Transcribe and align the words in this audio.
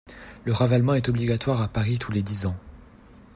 Le 0.45 0.51
ravalement 0.51 0.95
est 0.95 1.09
obligatoire 1.09 1.61
à 1.61 1.67
Paris 1.67 1.99
tous 1.99 2.11
les 2.11 2.23
dix 2.23 2.47
ans. 2.47 2.57